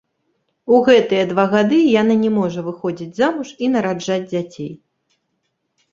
[0.75, 4.71] У гэтыя два гады яна не можа выходзіць замуж і нараджаць дзяцей.